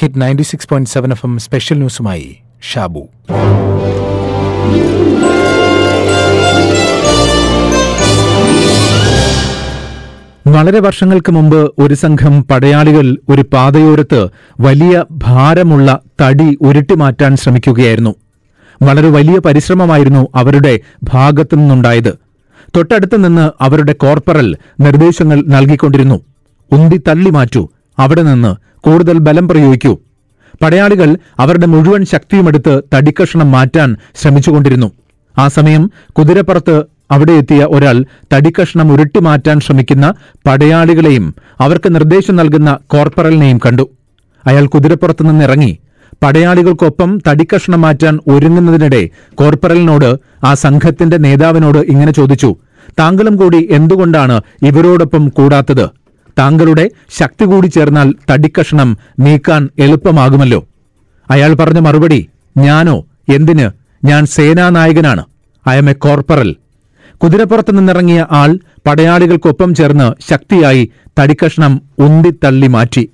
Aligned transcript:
Hit 0.00 0.20
ninety 0.20 0.42
six 0.42 0.68
point 0.68 0.90
seven 0.90 1.10
F 1.10 1.26
M 1.26 1.38
special 1.38 1.76
ന്യൂസുമായി 1.76 2.36
Shabu. 2.72 3.08
വളരെ 10.48 10.80
വർഷങ്ങൾക്ക് 10.80 11.32
മുമ്പ് 11.32 11.74
ഒരു 11.78 11.94
സംഘം 11.94 12.42
പടയാളികൾ 12.42 13.16
ഒരു 13.28 13.42
പാതയോരത്ത് 13.52 14.28
വലിയ 14.60 15.04
ഭാരമുള്ള 15.10 16.00
തടി 16.20 16.58
ഉരുട്ടിമാറ്റാൻ 16.60 17.36
ശ്രമിക്കുകയായിരുന്നു. 17.36 18.14
വളരെ 18.82 19.08
വലിയ 19.08 19.38
പരിശ്രമമായിരുന്നു 19.38 20.28
അവരുടെ 20.34 20.80
ഭാഗത്തു 21.02 21.56
നിന്നുണ്ടായത്. 21.56 22.18
തൊട്ടടുത്ത് 22.76 23.24
നിന്ന് 23.24 23.50
അവരുടെ 23.60 23.92
കോർപ്പറൽ 23.92 24.56
നിർദ്ദേശങ്ങൾ 24.80 25.44
നൽകിക്കൊണ്ടിരുന്നു. 25.48 26.20
ഉന്തി 26.72 26.96
തള്ളി 26.96 27.30
മാറ്റൂ. 27.30 27.68
അവിടെ 27.98 28.22
നിന്ന് 28.22 28.69
കൂടുതൽ 28.80 29.18
ബലം 29.18 29.48
പ്രയോഗിക്കൂ. 29.48 29.92
പടയാളികൾ 30.62 31.16
അവരുടെ 31.38 31.66
മുഴുവൻ 31.66 32.04
ശക്തിയുമെടുത്ത് 32.04 32.82
തടിക്കഷണം 32.94 33.52
മാറ്റാൻ 33.52 33.96
ശ്രമിച്ചുകൊണ്ടിരുന്നു. 34.22 34.88
ആ 35.38 35.48
സമയം 35.48 35.90
കുതിരപ്പുറത്ത് 36.18 36.76
അവിടെ 37.10 37.32
എത്തിയ 37.32 37.64
ഒരാൾ 37.64 38.04
തടിക്കഷ്ണം 38.32 38.92
ഉരുട്ടി 38.92 39.20
മാറ്റാൻ 39.20 39.60
ശ്രമിക്കുന്ന 39.60 40.14
പടയാളികളെയും 40.46 41.34
അവർക്ക് 41.60 41.94
നിർദ്ദേശം 41.94 42.36
നൽകുന്ന 42.36 42.78
കോർപ്പറലിനെയും 42.90 43.60
കണ്ടു. 43.66 43.90
അയാൾ 44.46 44.66
കുതിരപ്പുറത്ത് 44.66 45.28
നിന്ന് 45.28 45.44
ഇറങ്ങി 45.44 45.78
പടയാളികൾക്കൊപ്പം 46.22 47.18
തടിക്കഷ്ണം 47.28 47.80
മാറ്റാൻ 47.80 48.20
ഒരുങ്ങുന്നതിനിടെ 48.28 49.08
കോർപ്പറലിനോട് 49.34 50.10
ആ 50.44 50.54
സംഘത്തിന്റെ 50.54 51.16
നേതാവിനോട് 51.16 51.78
ഇങ്ങനെ 51.78 52.12
ചോദിച്ചു 52.12 52.56
താങ്കളും 52.98 53.36
കൂടി 53.36 53.68
എന്തുകൊണ്ടാണ് 53.70 54.40
ഇവരോടൊപ്പം 54.62 55.28
കൂടാത്തത്? 55.28 55.99
താങ്കളുടെ 56.38 56.90
ശക്തി 57.18 57.44
കൂടി 57.44 57.68
ചേർന്നാൽ 57.68 58.14
തടിക്കഷണം 58.30 58.98
നീക്കാൻ 59.20 59.68
എളുപ്പമാകുമല്ലോ. 59.78 60.66
അയാൾ 61.30 61.52
പറഞ്ഞ 61.54 61.78
മറുപടി 61.78 62.28
ഞാനോ? 62.58 63.04
എന്തിന്? 63.28 63.70
ഞാൻ 64.04 64.26
സേനാനായകനാണ്. 64.26 65.24
I 65.68 65.76
am 65.76 65.90
a 65.90 65.92
corporal. 65.92 66.56
കുതിരപ്പുറത്ത് 67.22 67.78
നിന്നിറങ്ങിയ 67.78 68.26
ആൾ 68.30 68.58
പടയാളികൾക്കൊപ്പം 68.86 69.74
ചേർന്ന് 69.74 70.30
ശക്തിയായി 70.30 70.90
തടിക്കഷ്ണം 71.18 71.82
ഉന്തിത്തള്ളി 71.98 72.66
മാറ്റി. 72.66 73.10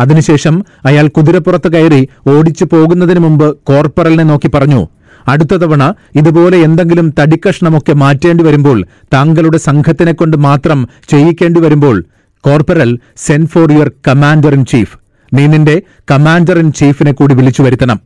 അതിനുശേഷം 0.00 0.64
അയാൾ 0.86 1.06
കുതിരപ്പുറത്ത് 1.06 1.72
കയറി 1.72 2.08
ഓടിച്ചു 2.28 2.64
പോകുന്നതിന് 2.64 3.18
മുമ്പ് 3.18 3.56
കോർപ്പറലിനെ 3.56 4.24
നോക്കി 4.24 4.48
പറഞ്ഞു 4.54 4.88
അടുത്ത 5.28 5.54
തവണ 5.54 5.94
ഇതുപോലെ 6.16 6.56
എന്തെങ്കിലും 6.56 7.14
തടിക്കഷ്ണമൊക്കെ 7.18 7.92
മാറ്റേണ്ടി 7.92 8.44
വരുമ്പോൾ 8.44 8.84
താങ്കളുടെ 9.12 9.56
സംഘത്തിനെ 9.56 10.12
കൊണ്ട് 10.12 10.36
മാത്രം 10.36 10.88
ചെയ്യിക്കേണ്ടി 11.08 11.60
വരുമ്പോൾ 11.60 12.04
corporal 12.46 12.98
send 13.16 13.48
for 13.48 13.72
your 13.72 13.90
commander 14.08 14.54
in 14.54 14.64
chief. 14.64 14.98
നീ 15.32 15.46
നിന്റെ 15.46 15.82
കമാൻഡർ 16.10 16.58
ഇൻ 16.58 16.72
ചീഫിനെ 16.72 17.12
കൂടി 17.12 17.34
വിളിച്ചു 17.34 17.62
വരുത്തണം. 17.62 18.00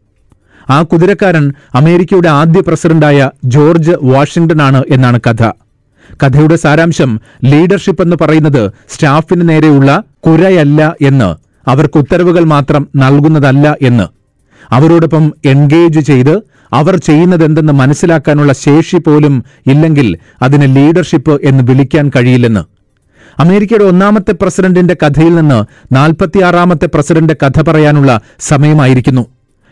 ആ 0.70 0.83
കുതിരക്കാരൻ 0.83 1.53
അമേരിക്കയുടെ 1.75 2.28
ആദ്യ 2.28 2.61
പ്രസിഡന്റായ 2.61 3.31
ജോർജ് 3.44 3.92
വാഷിംഗ്ടൺ 4.03 4.62
ആണ് 4.62 4.84
എന്നാണ് 4.91 5.20
കഥ. 5.20 5.42
കഥയുടെ 6.22 6.56
സാരാംശം 6.56 7.20
ലീഡർഷിപ്പ് 7.44 8.03
എന്ന് 8.03 8.16
പറയുന്നത് 8.20 8.72
സ്റ്റാഫിന് 8.89 9.48
നേരെയുള്ള 9.48 10.03
കുരയല്ല 10.27 10.97
എന്ന് 11.00 11.36
അവർക്ക് 11.70 11.98
ഉത്തരവുകൾ 11.98 12.44
മാത്രം 12.44 12.89
നൽകുന്നതല്ല 12.97 13.77
എന്ന്. 13.83 14.06
അവരോടൊപ്പം 14.70 15.33
എൻഗേജ് 15.44 16.00
ചെയ്ത് 16.00 16.34
അവർ 16.72 16.97
ചെയ്യുന്നതെന്തെന്ന് 16.97 17.72
മനസ്സിലാക്കാനുള്ള 17.72 18.53
ശേഷി 18.53 18.97
പോലും 18.97 19.44
ഇല്ലെങ്കിൽ 19.66 20.19
അതിന് 20.42 20.77
ലീഡർഷിപ്പ് 20.77 21.41
എന്ന് 21.44 21.64
വിളിക്കാൻ 21.64 22.11
കഴിയില്ലെന്ന്. 22.16 22.77
അമേരിക്കയുടെ 23.39 23.84
ഒന്നാമത്തെ 23.84 24.33
പ്രസിഡന്റിന്റെ 24.33 24.97
കഥയിൽ 25.03 25.34
നിന്ന് 25.34 25.64
നാൽപ്പത്തിയാറാമത്തെ 25.94 26.86
പ്രസിഡന്റ് 26.86 27.33
കഥ 27.33 27.62
പറയാനുള്ള 27.62 28.20
സമയമായിരിക്കുന്നു. 28.41 29.27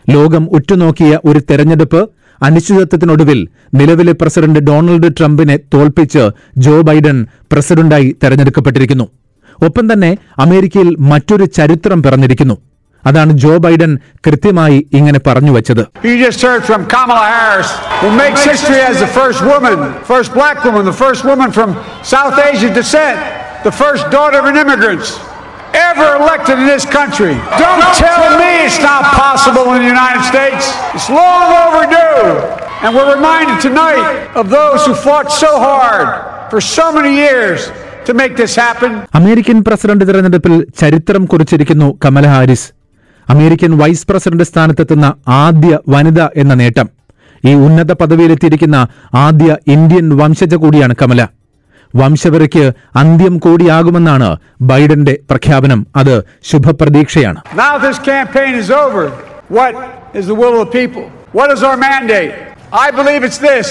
ലോകം 0.09 0.49
ഉറ്റുനോക്കിയ 0.51 1.19
ഒരു 1.25 1.39
തെരഞ്ഞെടുപ്പ് 1.39 2.09
അനിശ്ചിതത്വത്തിനൊടുവിൽ 2.43 3.47
നിലവിലെ 3.73 4.11
പ്രസിഡന്റ് 4.11 4.59
ഡൊണാൾഡ് 4.59 5.17
ട്രംപിനെ 5.17 5.59
തോൽപ്പിച്ച് 5.73 6.29
ജോ 6.57 6.81
ബൈഡൻ 6.81 7.27
പ്രസിഡന്റായി 7.51 8.15
തെരഞ്ഞെടുക്കപ്പെട്ടിരിക്കുന്നു. 8.23 9.07
ഒപ്പം 9.65 9.93
തന്നെ 9.93 10.17
അമേരിക്കയിൽ 10.39 10.95
മറ്റൊരു 10.99 11.45
ചരിത്രം 11.45 12.03
പിറന്നിരിക്കുന്നു. 12.03 12.57
അതാണ് 13.05 13.33
ജോ 13.33 13.57
ബൈഡൻ 13.57 13.99
കൃത്യമായി 14.27 14.87
ഇങ്ങനെ 14.93 15.19
പറഞ്ഞു 15.27 15.51
വെച്ചത്. 15.51 15.81
First 20.13 20.29
black 20.37 20.57
woman, 20.67 20.83
the 20.91 20.95
first 21.03 21.21
woman 21.29 21.49
from 21.57 21.69
South 22.13 22.37
descent, 22.79 23.19
the 23.63 23.71
first 23.73 24.09
daughter 24.09 24.37
of 24.39 24.45
an 24.45 24.57
immigrant 24.57 25.03
ever 25.75 26.15
elected 26.15 26.57
in 26.57 26.65
this 26.65 26.85
country. 26.89 27.33
Don't 27.57 27.83
tell 27.97 28.37
me 28.37 28.51
it's 28.65 28.81
not 28.81 29.03
possible 29.15 29.65
in 29.73 29.79
the 29.79 29.89
United 29.89 30.23
States. 30.23 30.63
It's 30.95 31.09
long 31.11 31.45
overdue. 31.57 32.23
And 32.79 32.95
we're 32.95 33.11
reminded 33.15 33.57
tonight 33.61 34.05
of 34.35 34.49
those 34.49 34.85
who 34.85 34.93
fought 34.97 35.29
so 35.33 35.51
hard 35.59 36.07
for 36.51 36.59
so 36.69 36.91
many 36.91 37.13
years 37.17 37.59
to 38.05 38.13
make 38.13 38.33
this 38.35 38.53
happen. 38.57 38.91
American 39.19 39.57
president 39.67 40.05
തിരഞ്ഞെടുപ്പിൽ 40.09 40.53
ചരിത്രം 40.81 41.23
കുറിച്ചിരിക്കുന്നു 41.31 41.87
Kamala 42.03 42.27
Harris 42.33 42.67
American 43.27 43.71
vice 43.81 44.05
president 44.09 44.45
സ്ഥാനത്തെത്തുന്ന 44.51 45.07
ആദ്യ 45.45 45.79
വനിത 45.93 46.21
എന്ന 46.41 46.53
നേട്ടം 46.61 46.87
ഈ 47.43 47.53
ഉന്നത 47.65 47.91
പദവിയിലെത്തിയിരിക്കുന്ന 48.01 48.77
ആദ്യ 49.25 49.49
Indian 49.75 50.05
വംശജ 50.21 50.55
കൂടിയാണ് 50.63 50.93
കമല 51.01 51.21
വംശവരയ്ക്ക് 51.94 52.64
അന്ത്യം 53.00 53.38
കൂടിയാകുമെന്നാണ് 53.38 54.28
ബൈഡന്റെ 54.70 55.14
പ്രഖ്യാപനം 55.30 55.86
അത് 56.00 56.14
ശുഭപ്രതീക്ഷയാണ് 56.50 57.40
Now 57.64 57.74
this 57.78 57.98
campaign 58.14 58.54
is 58.54 58.70
over. 58.84 59.04
What 59.50 59.74
is 60.14 60.26
the 60.26 60.34
will 60.34 60.54
of 60.54 60.60
the 60.64 60.72
people? 60.72 61.04
What 61.32 61.50
is 61.50 61.62
our 61.62 61.76
mandate? 61.88 62.32
I 62.84 62.90
believe 62.90 63.22
it's 63.22 63.38
this. 63.38 63.68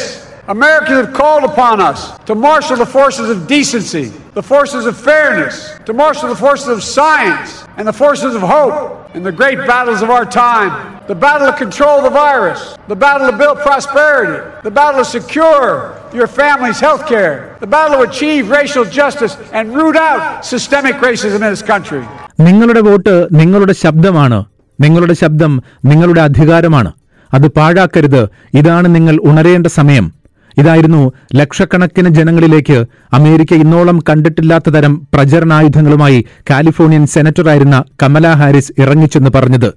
Americans 0.48 0.98
have 1.06 1.14
called 1.14 1.44
upon 1.44 1.80
us 1.82 2.00
to 2.26 2.34
marshal 2.36 2.76
the 2.76 2.86
forces 2.88 3.30
of 3.30 3.48
decency, 3.48 4.06
the 4.34 4.44
forces 4.44 4.86
of 4.86 4.98
fairness, 5.00 5.56
to 5.86 5.94
marshal 5.94 6.30
the 6.30 6.36
forces 6.38 6.68
of 6.68 6.84
science 6.84 7.64
and 7.78 7.88
the 7.88 7.94
forces 7.94 8.36
of 8.36 8.42
hope 8.42 8.78
in 9.16 9.24
the 9.24 9.32
great 9.32 9.60
battles 9.68 10.02
of 10.02 10.10
our 10.10 10.26
time. 10.26 10.72
The 11.08 11.16
battle 11.16 11.48
to 11.48 11.58
control 11.58 12.02
the 12.02 12.10
virus, 12.10 12.62
the 12.88 12.96
battle 12.98 13.30
to 13.32 13.38
build 13.38 13.60
prosperity, 13.60 14.38
the 14.64 14.72
battle 14.72 15.00
to 15.00 15.10
secure 15.10 15.95
your 16.15 16.27
family's 16.27 16.81
health 16.81 17.05
care, 17.11 17.37
the 17.63 17.71
battle 17.71 17.99
to 17.99 18.11
achieve 18.11 18.45
racial 18.51 18.85
justice 18.85 19.35
and 19.55 19.75
root 19.75 19.95
out 19.95 20.23
systemic 20.55 20.95
racism 21.07 21.45
in 21.45 21.51
this 21.51 21.65
country. 21.65 22.03
നിങ്ങളുടെ 22.41 22.81
vote 22.81 23.29
നിങ്ങളുടെ 23.33 23.73
ശബ്ദമാണ്. 23.73 24.45
നിങ്ങളുടെ 24.81 25.13
ശബ്ദം 25.13 25.63
നിങ്ങളുടെ 25.85 26.21
അധികാരമാണ്. 26.21 26.93
അത് 27.35 27.49
പാഴാക്കരുത്. 27.49 28.29
ഇതാണ് 28.55 28.95
നിങ്ങൾ 28.95 29.19
ഉണരേണ്ട 29.25 29.67
സമയം. 29.67 30.13
ഇതായിരുന്നു 30.59 31.13
ലക്ഷക്കണക്കിന് 31.35 32.09
ജനങ്ങളിലേക്ക് 32.09 32.85
അമേരിക്ക 33.13 33.55
ഇന്നോളം 33.55 33.99
കണ്ടിട്ടില്ലാത്ത 33.99 34.71
തരം 34.71 35.09
പ്രചരണായുധങ്ങളുമായി 35.15 36.27
കാലിഫോർണിയൻ 36.51 37.07
സെനറ്ററായിരുന്ന 37.07 37.85
കമലാ 38.03 38.33
ഹാരിസ് 38.33 38.73
ഇറങ്ങിച്ചെന്ന് 38.79 39.31
പറഞ്ഞത്. 39.31 39.75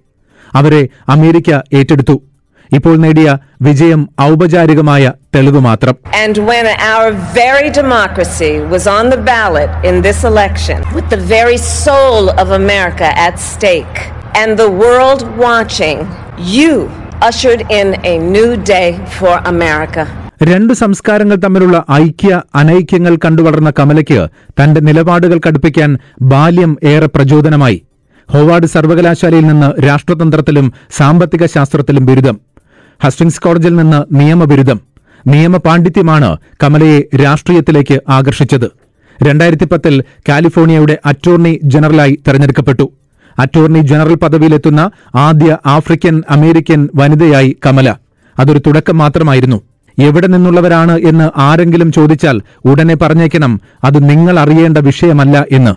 അവരെ 0.53 0.87
അമേരിക്ക 1.09 1.59
ഏറ്റെടുത്തു. 1.73 2.21
ഇപ്പോൾ 2.77 2.95
നേടിയ 3.03 3.29
വിജയം 3.67 4.01
ഔപചാരികമായ 4.21 5.03
തെളിവ് 5.35 5.59
മാത്രം. 5.59 5.95
And 6.23 6.35
when 6.49 6.65
our 6.93 7.07
very 7.41 7.69
democracy 7.81 8.53
was 8.73 8.85
on 8.97 9.05
the 9.13 9.21
ballot 9.31 9.71
in 9.89 9.95
this 10.07 10.19
election, 10.31 10.79
with 10.97 11.07
the 11.15 11.21
very 11.35 11.59
soul 11.85 12.23
of 12.43 12.47
America 12.61 13.09
at 13.27 13.35
stake, 13.53 13.99
and 14.41 14.51
the 14.63 14.69
world 14.83 15.21
watching, 15.45 15.99
you 16.57 16.73
ushered 17.29 17.61
in 17.79 17.87
a 18.13 18.15
new 18.35 18.51
day 18.75 18.89
for 19.17 19.35
America. 19.53 20.03
രണ്ട് 20.51 20.73
സംസ്കാരങ്ങൾ 20.73 21.35
തമ്മിലുള്ള 21.35 21.77
ഐക്യ 22.03 22.41
അനൈക്യങ്ങൾ 22.55 23.13
കണ്ടുവളർന്ന 23.25 23.71
കമലയ്ക്ക് 23.79 24.19
തന്റെ 24.59 24.81
നിലപാടുകൾ 24.87 25.39
കടുപ്പിക്കാൻ 25.45 25.89
ബാല്യം 26.33 26.77
ഏറെ 26.91 27.05
പ്രചോദനമായി. 27.05 27.79
Howard 28.29 28.67
സർവകലാശാലയിൽ 28.75 29.45
നിന്ന് 29.47 29.69
രാഷ്ട്രതന്ത്രത്തിലും 29.87 30.73
സാമ്പത്തിക 30.97 31.45
ശാസ്ത്രത്തിലും 31.55 32.05
ബിരുദം. 32.05 32.37
ഹസ്റ്റിങ്സ് 33.03 33.41
കോളേജിൽ 33.41 33.75
നിന്ന് 33.75 34.15
നിയമബിരുദം 34.15 34.81
നിയമ 35.27 35.57
പാണ്ഡിത്യമാണ് 35.57 36.37
കമലയെ 36.63 37.17
രാഷ്ട്രീയത്തിലേക്ക് 37.17 38.01
ആകർഷിച്ചത്. 38.09 38.65
രണ്ടായിരത്തി 39.23 39.65
പത്തിൽ 39.65 40.03
കാലിഫോർണിയയുടെ 40.29 40.99
അറ്റോർണി 41.05 41.59
ജനറലായി 41.63 42.19
തെരഞ്ഞെടുക്കപ്പെട്ടു. 42.27 42.91
അറ്റോർണി 43.39 43.79
ജനറൽ 43.79 44.15
പദവിയിലെത്തുന്ന 44.15 44.91
ആദ്യ 45.15 45.57
ആഫ്രിക്കൻ 45.65 46.23
അമേരിക്കൻ 46.29 46.89
വനിതയായി 46.95 47.57
കമല. 47.65 47.95
അതൊരു 48.39 48.61
തുടക്കം 48.67 48.97
മാത്രമായിരുന്നു. 48.97 49.61
എവിടെ 50.01 50.27
നിന്നുള്ളവരാണ് 50.27 50.99
എന്ന് 50.99 51.39
ആരെങ്കിലും 51.39 51.91
ചോദിച്ചാൽ 51.91 52.41
ഉടനെ 52.65 52.95
പറഞ്ഞേക്കണം 52.95 53.61
അത് 53.83 54.09
നിങ്ങൾ 54.09 54.39
അറിയേണ്ട 54.39 54.77
വിഷയമല്ല 54.77 55.45
എന്ന്. 55.51 55.73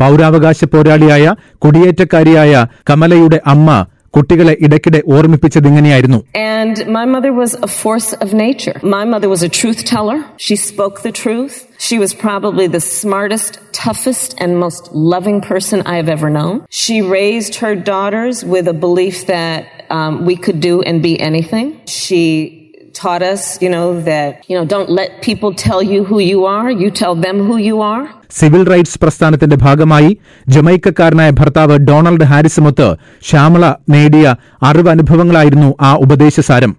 പൗരാവകാശ 0.00 0.64
പോരാളിയായ 0.64 1.34
കുടിയേറ്റക്കാരിയായ 1.54 2.66
കമലയുടെ 2.90 3.40
അമ്മ 3.46 3.86
കുട്ടികളെ 4.15 4.53
ഇടയ്ക്കിടെ 4.65 4.99
ഓർമ്മിപ്പിച്ചതിങ്ങനെയായിരുന്നു 5.15 6.19
And 6.55 6.77
my 6.97 7.05
mother 7.13 7.31
was 7.41 7.51
a 7.67 7.69
force 7.81 8.09
of 8.23 8.29
nature. 8.47 8.75
My 8.97 9.03
mother 9.13 9.29
was 9.33 9.41
a 9.49 9.51
truth 9.59 9.81
teller. 9.93 10.17
She 10.47 10.55
spoke 10.71 10.97
the 11.07 11.13
truth. 11.23 11.55
She 11.87 11.97
was 12.03 12.11
probably 12.25 12.67
the 12.77 12.83
smartest, 12.99 13.53
toughest, 13.83 14.29
and 14.43 14.59
most 14.65 14.83
loving 15.13 15.39
person 15.51 15.79
I 15.93 15.95
have 16.01 16.09
ever 16.17 16.29
known. 16.29 16.55
She 16.83 16.97
raised 17.01 17.55
her 17.63 17.73
daughters 17.93 18.43
with 18.53 18.67
a 18.67 18.77
belief 18.85 19.17
that 19.35 19.59
um, 19.99 20.13
we 20.29 20.35
could 20.45 20.59
do 20.69 20.75
and 20.89 21.01
be 21.09 21.13
anything. 21.31 21.67
She 21.99 22.21
taught 22.96 23.22
us, 23.24 23.42
you 23.60 23.68
know, 23.68 23.86
that, 24.02 24.44
you 24.48 24.56
know, 24.56 24.64
don't 24.66 24.90
let 24.90 25.10
people 25.20 25.52
tell 25.56 25.82
you 25.84 26.04
who 26.04 26.18
you 26.22 26.40
are. 26.48 26.70
You 26.72 26.90
tell 26.92 27.14
them 27.18 27.38
who 27.46 27.56
you 27.60 27.76
are. 27.86 28.04
Civil 28.36 28.62
rights 28.70 28.98
പ്രസ്ഥാനത്തിന്റെ 29.02 29.56
ഭാഗമായി 29.64 30.10
ജമൈക്കക്കാരനായ 30.46 31.30
ഭർത്താവ് 31.40 31.76
Donald 31.88 32.26
ഹാരിസുമൊത്ത് 32.30 32.88
Shyamala 33.22 33.64
നേടിയ 33.94 34.26
അറിവ് 34.62 34.90
അനുഭവങ്ങളായിരുന്നു 34.94 35.70
ആ 35.82 35.92
ഉപദേശസാരം 36.04 36.72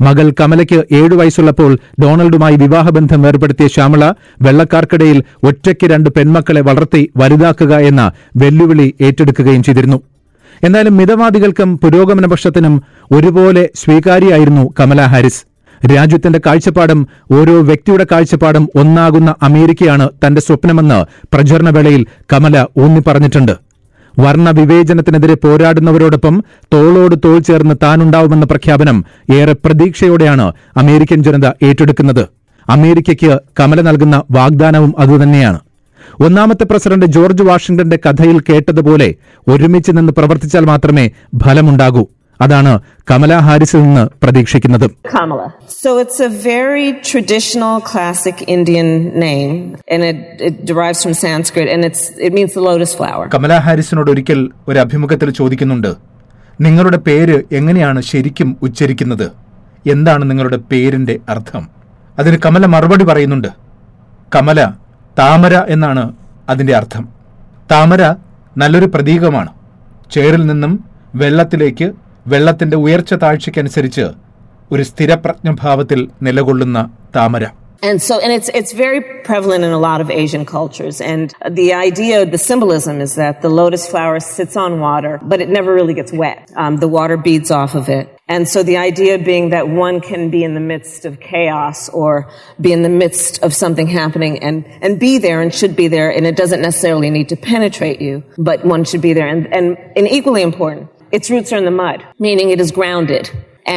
മകൾ 0.00 0.26
കമലയ്ക്ക് 0.38 0.78
ഏഴു 0.98 1.14
വയസ്സുള്ളപ്പോൾ 1.20 1.72
ഡൊണാൾഡുമായി 2.02 2.56
വിവാഹബന്ധം 2.62 3.26
ഏർപ്പെടുത്തിയ 3.30 3.68
ശ്യാമള 3.74 4.04
വെള്ളക്കാർക്കിടയിൽ 4.46 5.18
ഒറ്റയ്ക്ക് 5.48 5.88
രണ്ട് 5.92 6.10
പെൺമക്കളെ 6.16 6.62
വളർത്തി 6.68 7.02
വലുതാക്കുക 7.22 7.74
എന്ന 7.90 8.04
വെല്ലുവിളി 8.42 8.88
ഏറ്റെടുക്കുകയും 9.08 9.62
ചെയ്തിരുന്നു 9.68 9.98
എന്നാലും 10.62 10.94
മിതവാദികൾക്കും 11.00 11.70
പുരോഗമനപക്ഷത്തിനും 11.82 12.74
ഒരുപോലെ 13.16 13.64
സ്വീകാര്യായിരുന്നു 13.82 14.64
കമല 14.80 15.02
ഹാരിസ് 15.12 15.42
രാജ്യത്തിന്റെ 15.86 16.40
കാഴ്ചപ്പാടും 16.46 17.08
ഓരോ 17.30 17.62
വ്യക്തിയുടെ 17.62 18.06
കാഴ്ചപ്പാടും 18.12 18.68
ഒന്നാകുന്ന 18.76 19.34
അമേരിക്കയാണ് 19.42 20.08
തന്റെ 20.26 20.40
സ്വപ്നമെന്ന് 20.40 21.04
പ്രചരണവേളയിൽ 21.34 22.06
കമല 22.32 22.66
ഊന്നി 22.78 23.02
പറഞ്ഞിട്ടുണ്ട് 23.06 23.52
വർണവിവേചനത്തിനെതിരെ 24.18 25.34
പോരാടുന്നവരോടൊപ്പം 25.34 26.44
തോളോട് 26.74 27.14
തോൾ 27.24 27.38
ചേർന്ന് 27.38 27.74
താനുണ്ടാവുമെന്ന 27.82 28.44
പ്രഖ്യാപനം 28.44 29.04
ഏറെ 29.32 29.52
പ്രതീക്ഷയോടെയാണ് 29.52 30.52
അമേരിക്കൻ 30.76 31.22
ജനത 31.22 31.50
ഏറ്റെടുക്കുന്നത്. 31.62 32.28
അമേരിക്കയ്ക്ക് 32.70 33.40
കമല 33.60 33.80
നൽകുന്ന 33.80 34.22
വാഗ്ദാനവും 34.30 34.94
അതുതന്നെയാണ്. 34.98 35.60
ഒന്നാമത്തെ 36.20 36.64
പ്രസിഡന്റ് 36.64 37.06
ജോർജ് 37.06 37.42
വാഷിംഗ്ടന്റെ 37.42 37.98
കഥയിൽ 38.08 38.40
കേട്ടതുപോലെ 38.40 39.14
ഒരുമിച്ച് 39.48 39.92
നിന്ന് 39.92 40.12
പ്രവർത്തിച്ചാൽ 40.12 40.64
മാത്രമേ 40.64 41.10
ഫലമുണ്ടാകൂ. 41.42 42.08
അതാണ് 42.42 42.80
കമല 43.10 43.38
ഹാരിസിൽ 43.38 43.82
നിന്ന് 43.82 44.08
പ്രതീക്ഷിക്കുന്നത്. 44.22 44.90
Kamala. 44.90 45.48
So 45.82 45.90
it's 46.02 46.18
a 46.22 46.30
very 46.30 46.88
traditional, 47.12 47.76
classic 47.92 48.36
Indian 48.58 48.88
name, 49.14 49.54
and 49.92 50.04
it, 50.10 50.16
it 50.46 50.72
derives 50.72 51.00
from 51.04 51.14
Sanskrit, 51.26 51.68
and 51.74 51.84
it's 51.84 52.02
it 52.26 52.32
means 52.36 52.50
the 52.58 52.64
lotus 52.68 52.92
flower. 52.98 53.28
Kamala 53.34 53.58
ഹാരിസിനോട് 53.58 54.10
ഒരിക്കൽ 54.10 54.50
ഒരു 54.68 54.78
അഭിമുഖത്തിൽ 54.78 55.30
ചോദിക്കുന്നുണ്ട്. 55.30 55.94
നിങ്ങളുടെ 56.60 56.96
പേര് 56.96 57.42
എങ്ങനെയാണ് 57.52 58.02
ശരിക്കും 58.02 58.56
ഉച്ചരിക്കുന്നത്? 58.62 59.32
എന്താണ് 59.90 60.30
നിങ്ങളുടെ 60.30 60.56
പേരിന്റെ 60.56 61.18
അർത്ഥം? 61.28 61.68
അതിന് 62.18 62.36
കമല 62.46 62.66
മറുപടി 62.66 63.04
പറയുന്നുണ്ട്. 63.04 63.48
കമല 64.34 64.64
താമര 65.18 65.54
എന്നാണ് 65.54 66.12
അതിന്റെ 66.48 66.76
അർത്ഥം. 66.76 67.08
താമര 67.70 68.14
നല്ലൊരു 68.56 68.86
പ്രതീകമാണ്. 68.86 69.50
ചേറിൽ 70.12 70.46
നിന്നും 70.46 70.84
വെള്ളത്തിലേക്ക് 71.14 71.92
വെള്ളത്തിന്റെ 72.27 72.77
ഉയർച്ച 72.85 73.13
താഴ്ചയ്ക്കനുസരിച്ച് 73.13 74.05
ഒരു 74.71 74.83
സ്ഥിരപ്രജ്ഞഭാവത്തിൽ 74.83 76.01
നിലകൊള്ളുന്ന 76.27 76.81
താമര 77.15 77.45
And 77.83 78.01
so, 78.01 78.13
and 78.19 78.31
it's 78.35 78.49
it's 78.59 78.73
very 78.73 79.01
prevalent 79.23 79.63
in 79.63 79.71
a 79.71 79.81
lot 79.89 79.99
of 80.03 80.07
Asian 80.09 80.43
cultures. 80.45 80.99
And 81.11 81.25
the 81.59 81.73
idea, 81.73 82.25
the 82.35 82.37
symbolism 82.37 82.95
is 83.05 83.11
that 83.15 83.35
the 83.43 83.49
lotus 83.49 83.83
flower 83.91 84.19
sits 84.19 84.55
on 84.57 84.79
water, 84.79 85.19
but 85.31 85.41
it 85.41 85.49
never 85.49 85.71
really 85.73 85.93
gets 85.93 86.11
wet. 86.11 86.39
Um, 86.55 86.77
the 86.77 86.87
water 86.87 87.17
beads 87.17 87.51
off 87.51 87.75
of 87.81 87.87
it. 87.99 88.05
And 88.27 88.47
so 88.47 88.61
the 88.61 88.77
idea 88.77 89.17
being 89.17 89.51
that 89.51 89.69
one 89.69 90.01
can 90.01 90.29
be 90.29 90.43
in 90.43 90.53
the 90.53 90.59
midst 90.59 91.05
of 91.05 91.19
chaos 91.19 91.87
or 91.89 92.29
be 92.59 92.73
in 92.73 92.81
the 92.81 92.89
midst 92.89 93.41
of 93.43 93.53
something 93.53 93.87
happening 93.87 94.39
and, 94.39 94.65
and 94.81 94.99
be 94.99 95.17
there 95.17 95.41
and 95.41 95.53
should 95.53 95.75
be 95.75 95.87
there. 95.87 96.09
And 96.09 96.25
it 96.25 96.35
doesn't 96.35 96.61
necessarily 96.61 97.09
need 97.09 97.29
to 97.29 97.37
penetrate 97.37 98.01
you, 98.01 98.23
but 98.37 98.65
one 98.65 98.83
should 98.83 99.01
be 99.01 99.13
there. 99.13 99.27
And, 99.27 99.47
and, 99.53 99.77
and 99.95 100.07
equally 100.09 100.41
important, 100.41 100.89
its 101.12 101.26
roots 101.32 101.50
are 101.52 101.58
in 101.58 101.66
the 101.66 101.76
mud, 101.76 101.98
meaning 102.18 102.48
it 102.50 102.60
is 102.60 102.70
grounded. 102.72 103.24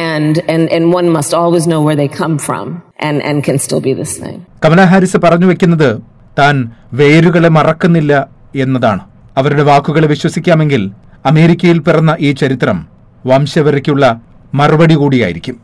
And, 0.06 0.34
and, 0.52 0.64
and 0.76 0.92
one 0.92 1.08
must 1.08 1.32
always 1.34 1.64
know 1.66 1.80
where 1.86 1.96
they 1.96 2.08
come 2.12 2.36
from 2.38 2.64
and, 2.98 3.22
and 3.22 3.44
can 3.44 3.58
still 3.58 3.80
be 3.80 3.92
this 4.00 4.12
thing. 4.22 4.36
Kamala 4.64 4.84
Haris 4.92 5.18
പറഞ്ഞു 5.24 5.46
വെക്കുന്നത് 5.46 5.90
താൻ 6.38 6.56
വേരുകളെ 7.00 7.50
മറക്കുന്നില്ല 7.58 8.12
എന്നതാണ് 8.62 9.02
അവരുടെ 9.36 9.64
വാക്കുകളെ 9.70 10.08
വിശ്വസിക്കാമെങ്കിൽ 10.14 10.82
അമേരിക്കയിൽ 11.30 11.78
പിറന്ന 11.86 12.12
ഈ 12.26 12.30
ചരിത്രം 12.40 12.78
വംശവരയ്ക്കുള്ള 13.24 14.04
മറുപടി 14.54 14.96
കൂടിയായിരിക്കും 15.02 15.56